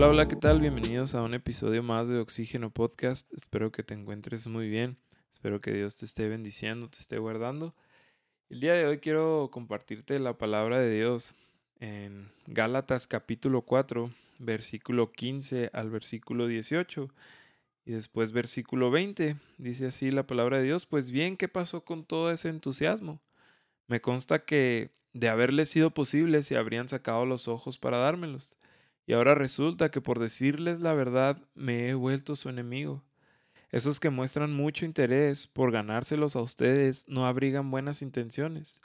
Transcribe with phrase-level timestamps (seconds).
[0.00, 0.60] Hola, hola, ¿qué tal?
[0.60, 3.30] Bienvenidos a un episodio más de Oxígeno Podcast.
[3.34, 4.96] Espero que te encuentres muy bien.
[5.30, 7.74] Espero que Dios te esté bendiciendo, te esté guardando.
[8.48, 11.34] El día de hoy quiero compartirte la palabra de Dios
[11.80, 17.10] en Gálatas capítulo 4, versículo 15 al versículo 18.
[17.84, 22.06] Y después versículo 20, dice así la palabra de Dios, pues bien, ¿qué pasó con
[22.06, 23.20] todo ese entusiasmo?
[23.86, 28.56] Me consta que de haberle sido posible se habrían sacado los ojos para dármelos.
[29.06, 33.02] Y ahora resulta que por decirles la verdad me he vuelto su enemigo.
[33.70, 38.80] Esos que muestran mucho interés por ganárselos a ustedes no abrigan buenas intenciones.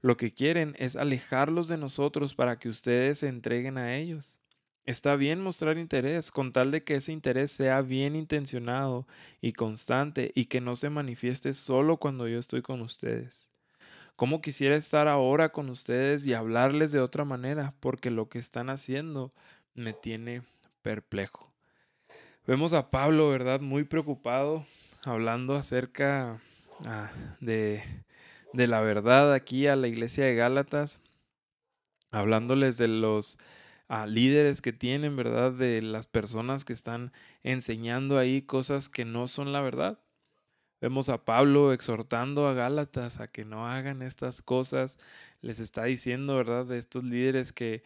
[0.00, 4.38] Lo que quieren es alejarlos de nosotros para que ustedes se entreguen a ellos.
[4.86, 9.06] Está bien mostrar interés, con tal de que ese interés sea bien intencionado
[9.40, 13.50] y constante y que no se manifieste solo cuando yo estoy con ustedes.
[14.16, 17.74] ¿Cómo quisiera estar ahora con ustedes y hablarles de otra manera?
[17.80, 19.32] Porque lo que están haciendo
[19.78, 20.42] me tiene
[20.82, 21.52] perplejo.
[22.46, 23.60] Vemos a Pablo, ¿verdad?
[23.60, 24.66] Muy preocupado,
[25.04, 26.40] hablando acerca
[26.86, 27.82] ah, de,
[28.52, 31.00] de la verdad aquí a la iglesia de Gálatas,
[32.10, 33.38] hablándoles de los
[33.86, 35.52] a líderes que tienen, ¿verdad?
[35.52, 39.98] De las personas que están enseñando ahí cosas que no son la verdad.
[40.80, 44.98] Vemos a Pablo exhortando a Gálatas a que no hagan estas cosas.
[45.40, 46.66] Les está diciendo, ¿verdad?
[46.66, 47.82] De estos líderes que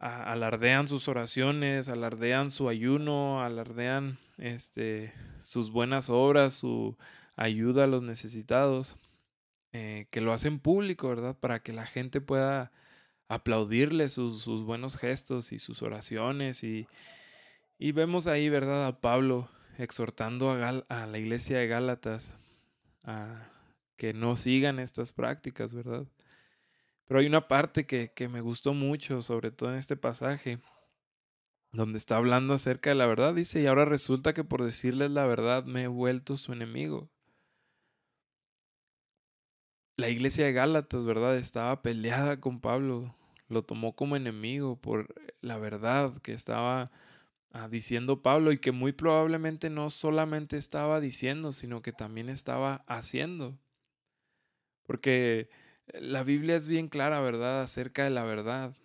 [0.00, 5.12] alardean sus oraciones, alardean su ayuno, alardean este,
[5.42, 6.96] sus buenas obras, su
[7.36, 8.96] ayuda a los necesitados,
[9.72, 11.36] eh, que lo hacen público, ¿verdad?
[11.38, 12.72] Para que la gente pueda
[13.28, 16.64] aplaudirle sus, buenos gestos y sus oraciones.
[16.64, 16.88] Y,
[17.78, 22.38] y, vemos ahí, ¿verdad?, a Pablo exhortando a, a la iglesia de Gálatas
[23.04, 23.50] a
[23.96, 26.06] que no sigan estas prácticas, ¿verdad?
[27.10, 30.60] Pero hay una parte que, que me gustó mucho, sobre todo en este pasaje,
[31.72, 33.34] donde está hablando acerca de la verdad.
[33.34, 37.10] Dice, y ahora resulta que por decirles la verdad me he vuelto su enemigo
[39.96, 41.36] la iglesia de Gálatas, ¿verdad?
[41.36, 43.14] Estaba peleada con Pablo
[43.50, 46.90] lo tomó como enemigo por la verdad que estaba
[47.52, 52.84] ah, diciendo Pablo y que muy probablemente no solamente estaba diciendo, sino que también estaba
[52.86, 53.58] haciendo.
[54.84, 55.48] Porque
[55.94, 58.76] la Biblia es bien clara, ¿verdad?, acerca de la verdad.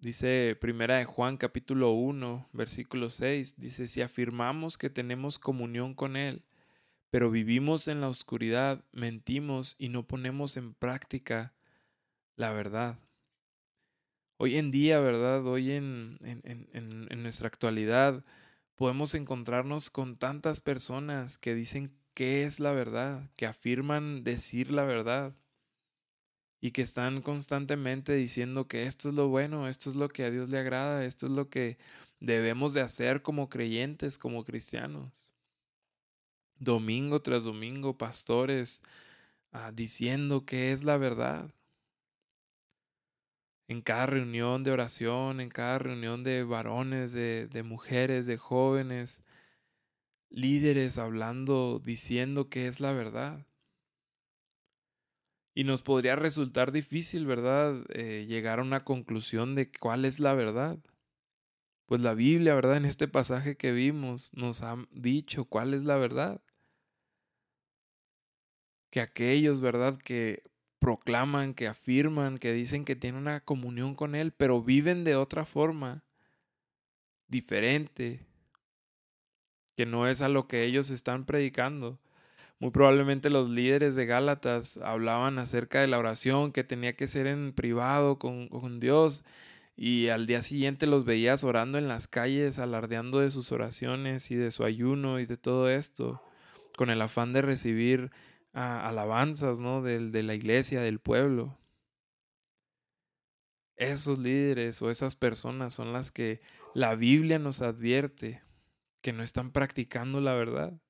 [0.00, 6.16] Dice Primera de Juan capítulo 1, versículo 6, dice, si afirmamos que tenemos comunión con
[6.16, 6.44] Él,
[7.10, 11.54] pero vivimos en la oscuridad, mentimos y no ponemos en práctica
[12.36, 12.98] la verdad.
[14.38, 15.46] Hoy en día, ¿verdad?
[15.46, 18.22] Hoy en, en, en, en, nuestra actualidad
[18.74, 24.84] podemos encontrarnos con tantas personas que dicen qué es la verdad, que afirman decir la
[24.84, 25.34] verdad
[26.60, 30.30] y que están constantemente diciendo que esto es lo bueno, esto es lo que a
[30.30, 31.78] Dios le agrada, esto es lo que
[32.20, 35.32] debemos de hacer como creyentes, como cristianos.
[36.58, 38.82] Domingo tras domingo, pastores
[39.52, 41.50] ah, diciendo que es la verdad
[43.68, 49.22] en cada reunión de oración, en cada reunión de varones, de, de, mujeres, de jóvenes,
[50.30, 53.46] líderes hablando, diciendo que es la verdad.
[55.58, 60.34] Y nos podría resultar difícil, ¿verdad?, eh, llegar a una conclusión de cuál es la
[60.34, 60.78] verdad.
[61.86, 65.96] Pues la Biblia, ¿verdad?, en este pasaje que vimos, nos ha dicho cuál es la
[65.96, 66.42] verdad.
[68.92, 70.42] Que aquellos, ¿verdad?, que
[70.78, 75.46] proclaman, que afirman, que dicen que tienen una comunión con Él, pero viven de otra
[75.46, 76.04] forma,
[77.28, 78.26] diferente,
[79.74, 81.98] que no es a lo que ellos están predicando.
[82.58, 87.26] Muy probablemente los líderes de Gálatas hablaban acerca de la oración que tenía que ser
[87.26, 89.24] en privado con, Dios
[89.76, 94.36] y al día siguiente los veías orando en las calles, alardeando de sus oraciones y
[94.36, 96.22] de su ayuno y de todo esto,
[96.78, 98.10] con el afán de recibir
[98.54, 99.82] alabanzas, ¿no?
[99.82, 101.58] De la iglesia, del pueblo.
[103.76, 106.40] Esos líderes o esas personas son las que
[106.74, 108.42] la Biblia nos advierte
[109.02, 110.80] que no están practicando la verdad.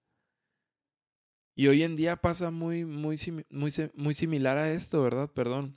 [1.59, 3.19] Y hoy en día pasa muy, muy,
[3.49, 5.31] muy, muy similar a esto, ¿verdad?
[5.33, 5.75] Perdón.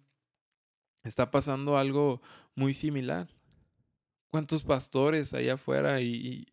[1.06, 2.22] Está pasando algo
[2.54, 3.30] muy similar.
[4.30, 6.50] ¿Cuántos pastores allá afuera y,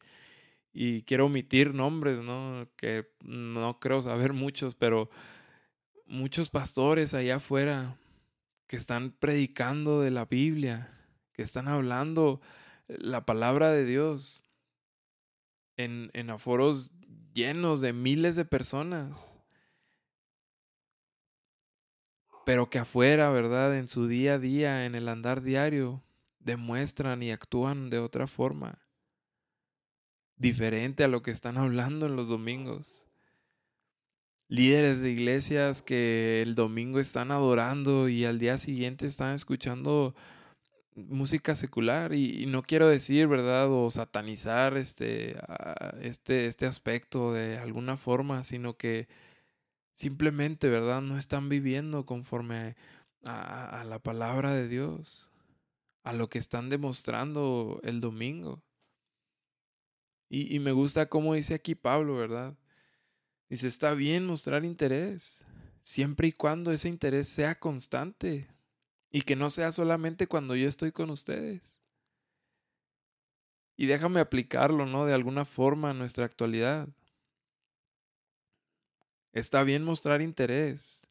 [0.72, 2.68] y quiero omitir nombres, ¿no?
[2.76, 5.10] Que no creo saber muchos, pero
[6.06, 7.98] muchos pastores allá afuera
[8.68, 10.96] que están predicando de la Biblia,
[11.32, 12.40] que están hablando
[12.86, 14.44] la palabra de Dios
[15.76, 16.92] en, en aforos
[17.36, 19.38] llenos de miles de personas.
[22.44, 23.76] Pero que afuera, ¿verdad?
[23.76, 26.02] En su día a día, en el andar diario,
[26.40, 28.86] demuestran y actúan de otra forma
[30.36, 33.06] diferente a lo que están hablando en los domingos.
[34.48, 40.14] Líderes de iglesias que el domingo están adorando y al día siguiente están escuchando
[40.96, 43.70] música secular y, no quiero decir, ¿verdad?
[43.70, 45.36] O satanizar este,
[46.00, 49.08] este, este aspecto de alguna forma, sino que
[49.92, 51.02] simplemente, ¿verdad?
[51.02, 52.76] No están viviendo conforme
[53.24, 55.30] a, la palabra de Dios,
[56.04, 58.62] a lo que están demostrando el domingo.
[60.28, 62.56] Y, y me gusta cómo dice aquí Pablo, ¿verdad?
[63.48, 65.46] Dice, está bien mostrar interés,
[65.82, 68.48] siempre y cuando ese interés sea constante,
[69.10, 71.80] y que no sea solamente cuando yo estoy con ustedes.
[73.76, 75.06] Y déjame aplicarlo, ¿no?
[75.06, 76.88] De alguna forma a nuestra actualidad.
[79.32, 81.06] Está bien mostrar interés,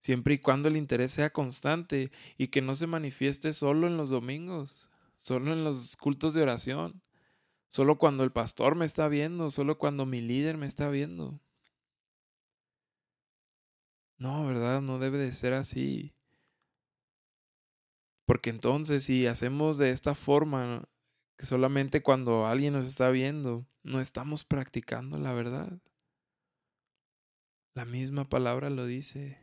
[0.00, 4.08] siempre y cuando el interés sea constante y que no se manifieste solo en los
[4.08, 7.02] domingos, solo en los cultos de oración,
[7.70, 11.40] solo cuando el pastor me está viendo, solo cuando mi líder me está viendo.
[14.18, 14.80] No, ¿verdad?
[14.80, 16.14] No debe de ser así.
[18.26, 20.88] Porque entonces si hacemos de esta forma,
[21.36, 25.78] que solamente cuando alguien nos está viendo, no estamos practicando la verdad.
[27.74, 29.38] La misma palabra lo dice.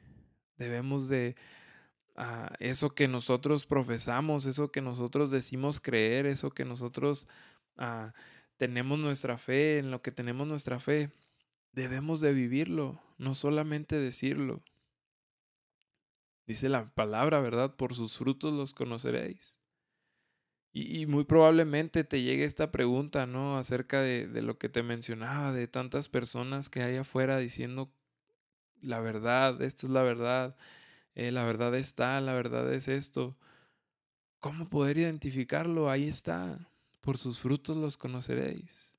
[0.58, 1.36] Debemos de
[2.16, 7.28] ah, eso que nosotros profesamos, eso que nosotros decimos creer, eso que nosotros
[7.78, 8.14] ah,
[8.58, 11.12] tenemos nuestra fe, en lo que tenemos nuestra fe,
[11.72, 14.62] debemos de vivirlo, no solamente decirlo.
[16.50, 17.76] Dice la palabra, ¿verdad?
[17.76, 19.60] Por sus frutos los conoceréis.
[20.74, 23.60] Y, muy probablemente te llegue esta pregunta, ¿no?
[23.60, 27.94] Acerca de, lo que te mencionaba, de tantas personas que hay afuera diciendo
[28.82, 30.56] la verdad, esto es la verdad,
[31.14, 33.38] eh, la verdad está, la verdad es esto.
[34.40, 35.92] ¿Cómo poder identificarlo?
[35.92, 36.68] Ahí está.
[37.02, 38.96] Por sus frutos los conoceréis.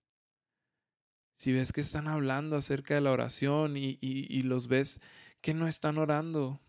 [1.35, 5.01] Si ves que están hablando acerca de la oración y los ves
[5.41, 6.61] que no están orando,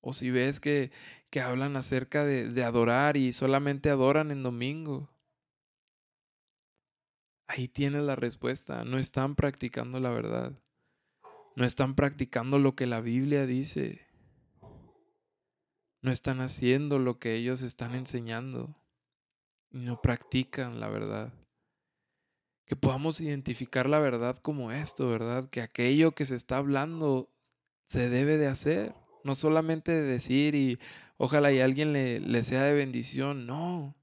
[0.00, 0.90] o si ves que,
[1.30, 5.10] que hablan acerca de, de adorar y solamente adoran en domingo.
[7.46, 8.84] Ahí tienes la respuesta.
[8.84, 10.52] No están practicando la verdad.
[11.56, 14.06] No están practicando lo que la Biblia dice.
[16.00, 18.76] No están haciendo lo que ellos están enseñando.
[19.70, 21.34] Y no practican la verdad.
[22.66, 25.50] Que podamos identificar la verdad como esto, ¿verdad?
[25.50, 27.28] Que aquello que se está hablando
[27.88, 28.94] se debe de hacer.
[29.24, 30.78] No solamente de decir y
[31.16, 33.94] ojalá y alguien le, le sea de bendición, no.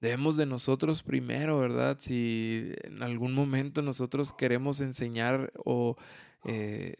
[0.00, 1.96] Debemos de nosotros primero, ¿verdad?
[1.98, 5.96] Si en algún momento nosotros queremos enseñar o
[6.44, 6.94] eh,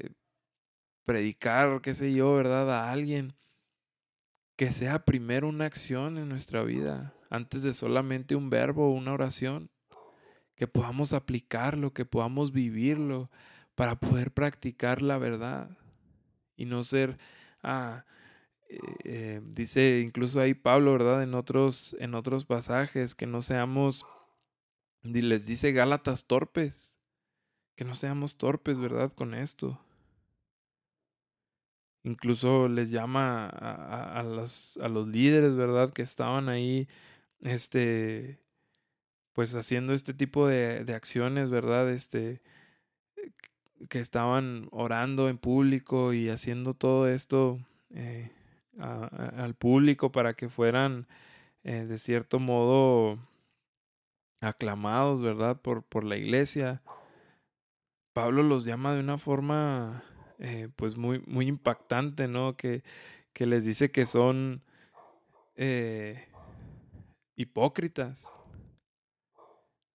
[1.04, 2.70] predicar, qué sé yo, ¿verdad?
[2.72, 3.34] A alguien,
[4.56, 9.12] que sea primero una acción en nuestra vida, antes de solamente un verbo o una
[9.12, 9.70] oración,
[10.54, 13.30] que podamos aplicarlo, que podamos vivirlo
[13.74, 15.68] para poder practicar la verdad
[16.56, 17.18] y no ser,
[17.62, 18.04] ah,
[19.04, 21.22] eh, dice incluso ahí Pablo, ¿verdad?
[21.22, 24.04] En otros, en otros pasajes, que no seamos,
[25.02, 27.00] les dice Gálatas torpes,
[27.76, 29.12] que no seamos torpes, ¿verdad?
[29.14, 29.80] Con esto.
[32.04, 35.90] Incluso les llama a, a, los, a los líderes, ¿verdad?
[35.92, 36.88] Que estaban ahí,
[37.40, 38.40] este,
[39.32, 41.90] pues haciendo este tipo de, de acciones, ¿verdad?
[41.90, 42.42] Este,
[43.88, 47.58] que estaban orando en público y haciendo todo esto
[47.90, 48.30] eh,
[48.78, 51.06] al público para que fueran
[51.64, 53.18] eh, de cierto modo
[54.40, 55.60] aclamados, ¿verdad?
[55.60, 56.82] Por, por la iglesia.
[58.12, 60.02] Pablo los llama de una forma
[60.38, 62.56] eh, pues muy, muy impactante, ¿no?
[62.56, 62.82] Que,
[63.32, 64.62] que les dice que son
[67.34, 68.26] hipócritas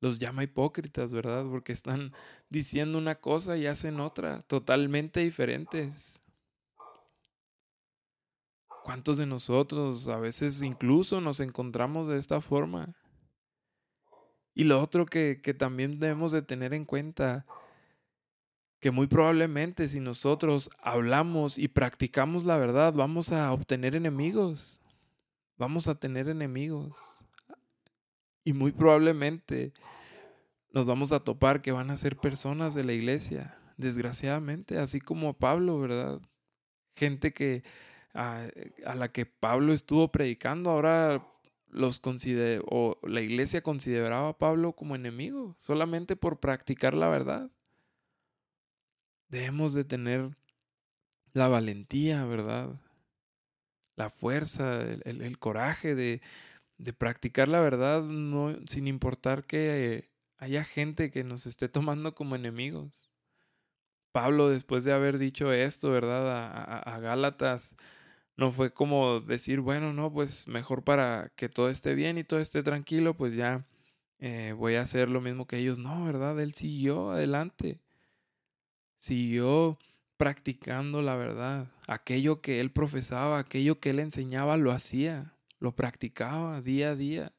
[0.01, 1.45] los llama hipócritas, ¿verdad?
[1.49, 2.11] Porque están
[2.49, 6.19] diciendo una cosa y hacen otra, totalmente diferentes.
[8.83, 12.95] ¿Cuántos de nosotros a veces incluso nos encontramos de esta forma?
[14.55, 17.45] Y lo otro que, que también debemos de tener en cuenta,
[18.79, 24.81] que muy probablemente si nosotros hablamos y practicamos la verdad, vamos a obtener enemigos.
[25.57, 27.23] Vamos a tener enemigos.
[28.43, 29.73] Y muy probablemente
[30.73, 35.33] nos vamos a topar que van a ser personas de la iglesia, desgraciadamente, así como
[35.33, 36.21] Pablo, ¿verdad?
[36.95, 37.63] Gente que
[38.13, 38.47] a,
[38.85, 41.27] a la que Pablo estuvo predicando, ahora
[41.67, 42.01] los
[42.65, 47.49] o la iglesia consideraba a Pablo como enemigo, solamente por practicar la verdad.
[49.29, 50.29] Debemos de tener
[51.33, 52.81] la valentía, ¿verdad?
[53.95, 56.21] La fuerza, el coraje de,
[56.81, 60.07] de practicar la verdad no, sin importar que
[60.37, 63.09] haya gente que nos esté tomando como enemigos.
[64.11, 66.83] Pablo, después de haber dicho esto, ¿verdad?
[66.85, 67.77] A, Gálatas,
[68.35, 72.39] no fue como decir, bueno, no, pues mejor para que todo esté bien y todo
[72.39, 73.65] esté tranquilo, pues ya
[74.19, 75.79] eh, voy a hacer lo mismo que ellos.
[75.79, 76.39] No, ¿verdad?
[76.39, 77.79] Él siguió adelante.
[78.97, 79.77] Siguió
[80.17, 81.71] practicando la verdad.
[81.87, 87.33] Aquello que él profesaba, aquello que él enseñaba, lo hacía, lo practicaba día a día.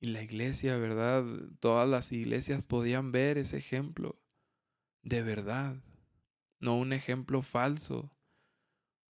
[0.00, 1.24] Y la iglesia, ¿verdad?
[1.58, 4.20] Todas las iglesias podían ver ese ejemplo
[5.02, 5.76] de verdad,
[6.60, 8.10] no un ejemplo falso,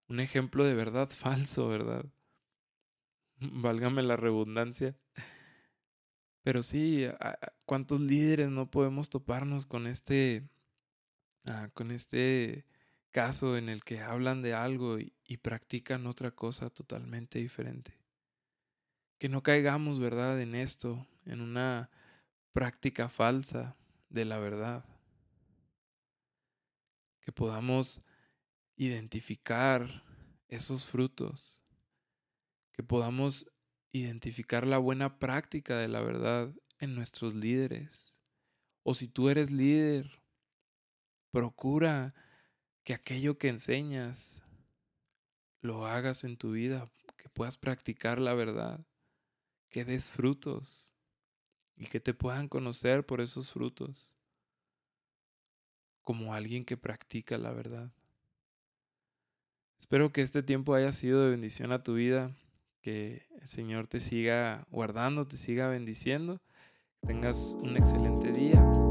[0.07, 2.05] un ejemplo de verdad falso, ¿verdad?
[3.39, 4.95] Válgame la redundancia.
[6.43, 7.05] Pero sí,
[7.65, 10.47] ¿cuántos líderes no podemos toparnos con este,
[11.45, 12.65] ah, con este
[13.15, 17.97] caso en el que hablan de algo y practican otra cosa totalmente diferente?
[19.17, 21.89] Que no caigamos, ¿verdad?, en esto, en una
[22.51, 23.77] práctica falsa
[24.09, 24.83] de la verdad.
[27.21, 28.01] Que podamos
[28.75, 30.03] identificar
[30.49, 31.61] esos frutos.
[32.73, 33.49] Que podamos
[33.93, 38.19] identificar la buena práctica de la verdad en nuestros líderes.
[38.83, 40.21] O si tú eres líder,
[41.31, 42.13] procura
[42.85, 44.43] que aquello que enseñas
[45.59, 48.79] lo hagas en tu vida, que puedas practicar la verdad
[49.69, 50.93] que des frutos
[51.75, 54.15] y que te puedan conocer por esos frutos
[56.03, 57.91] como alguien que practica la verdad.
[59.79, 62.33] Espero que este tiempo haya sido de bendición a tu vida,
[62.81, 66.39] que el Señor te siga guardando, te siga bendiciendo,
[67.01, 68.84] tengas un excelente día